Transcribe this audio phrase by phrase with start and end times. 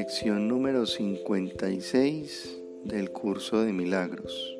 [0.00, 4.56] Lección número 56 del curso de milagros.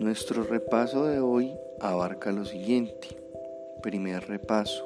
[0.00, 3.06] Nuestro repaso de hoy abarca lo siguiente.
[3.80, 4.84] Primer repaso.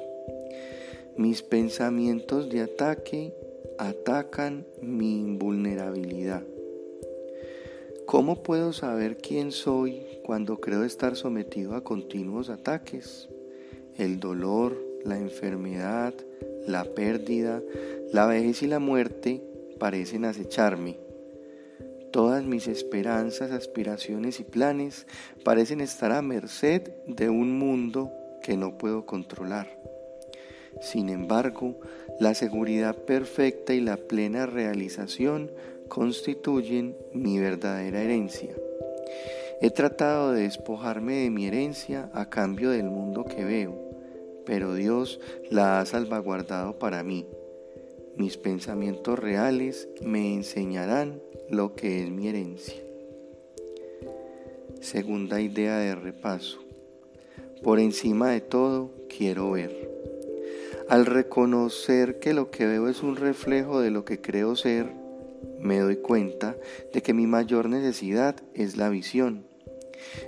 [1.17, 3.33] Mis pensamientos de ataque
[3.79, 6.43] atacan mi invulnerabilidad.
[8.05, 13.29] ¿Cómo puedo saber quién soy cuando creo estar sometido a continuos ataques?
[13.97, 16.13] El dolor, la enfermedad,
[16.67, 17.61] la pérdida,
[18.11, 19.41] la vejez y la muerte
[19.79, 20.97] parecen acecharme.
[22.11, 25.07] Todas mis esperanzas, aspiraciones y planes
[25.43, 28.11] parecen estar a merced de un mundo
[28.43, 29.67] que no puedo controlar.
[30.81, 31.79] Sin embargo,
[32.19, 35.51] la seguridad perfecta y la plena realización
[35.87, 38.53] constituyen mi verdadera herencia.
[39.61, 43.82] He tratado de despojarme de mi herencia a cambio del mundo que veo,
[44.45, 47.27] pero Dios la ha salvaguardado para mí.
[48.15, 52.81] Mis pensamientos reales me enseñarán lo que es mi herencia.
[54.81, 56.59] Segunda idea de repaso.
[57.63, 59.89] Por encima de todo, quiero ver.
[60.89, 64.91] Al reconocer que lo que veo es un reflejo de lo que creo ser,
[65.59, 66.57] me doy cuenta
[66.93, 69.45] de que mi mayor necesidad es la visión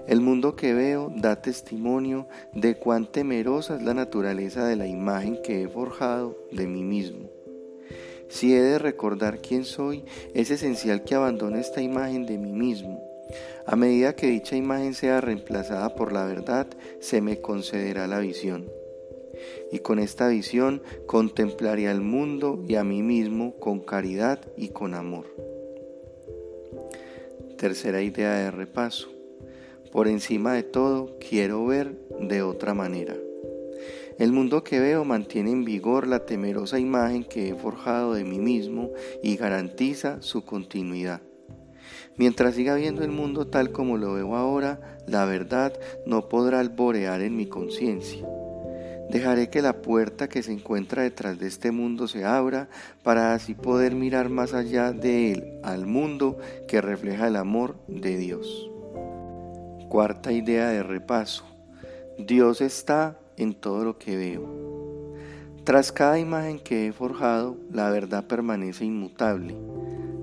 [0.08, 5.40] el mundo que veo da testimonio de cuán temerosa es la naturaleza de la imagen
[5.44, 7.30] que he forjado de mí mismo.
[8.28, 10.04] Si he de recordar quién soy,
[10.34, 13.02] es esencial que abandone esta imagen de mí mismo.
[13.66, 16.68] A medida que dicha imagen sea reemplazada por la verdad,
[17.00, 18.70] se me concederá la visión.
[19.72, 24.94] Y con esta visión contemplaré al mundo y a mí mismo con caridad y con
[24.94, 25.26] amor.
[27.58, 29.15] Tercera idea de repaso.
[29.96, 33.16] Por encima de todo, quiero ver de otra manera.
[34.20, 38.38] El mundo que veo mantiene en vigor la temerosa imagen que he forjado de mí
[38.38, 38.92] mismo
[39.24, 41.22] y garantiza su continuidad.
[42.18, 45.72] Mientras siga viendo el mundo tal como lo veo ahora, la verdad
[46.06, 48.28] no podrá alborear en mi conciencia.
[49.10, 52.68] Dejaré que la puerta que se encuentra detrás de este mundo se abra
[53.02, 58.18] para así poder mirar más allá de él al mundo que refleja el amor de
[58.18, 58.75] Dios.
[59.96, 61.46] Cuarta idea de repaso.
[62.18, 65.16] Dios está en todo lo que veo.
[65.64, 69.56] Tras cada imagen que he forjado, la verdad permanece inmutable.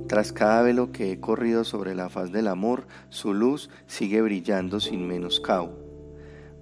[0.08, 4.78] Tras cada velo que he corrido sobre la faz del amor, su luz sigue brillando
[4.78, 5.72] sin menoscabo.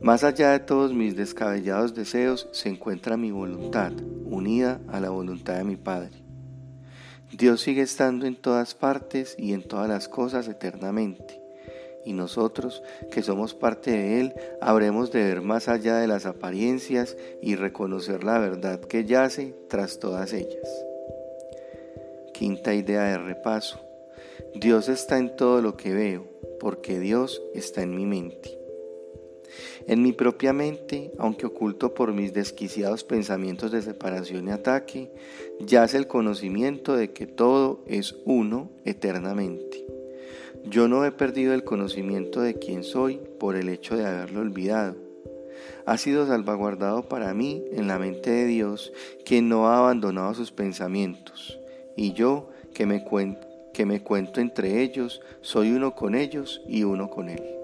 [0.01, 3.91] Más allá de todos mis descabellados deseos se encuentra mi voluntad,
[4.25, 6.23] unida a la voluntad de mi Padre.
[7.33, 11.40] Dios sigue estando en todas partes y en todas las cosas eternamente
[12.05, 17.17] y nosotros, que somos parte de Él, habremos de ver más allá de las apariencias
[17.43, 20.69] y reconocer la verdad que yace tras todas ellas.
[22.33, 23.81] Quinta idea de repaso.
[24.55, 26.27] Dios está en todo lo que veo,
[26.59, 28.59] porque Dios está en mi mente.
[29.87, 35.11] En mi propia mente, aunque oculto por mis desquiciados pensamientos de separación y ataque,
[35.61, 39.90] yace el conocimiento de que todo es uno eternamente.
[40.65, 44.97] Yo no he perdido el conocimiento de quién soy por el hecho de haberlo olvidado.
[45.87, 48.93] Ha sido salvaguardado para mí en la mente de Dios,
[49.25, 51.59] quien no ha abandonado sus pensamientos.
[51.97, 53.05] Y yo, que me,
[53.73, 57.60] que me cuento entre ellos, soy uno con ellos y uno con Él.